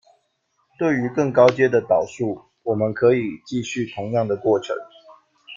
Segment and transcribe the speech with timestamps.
[0.79, 4.75] 对于更高阶的导数，我们可以继续同样的过程。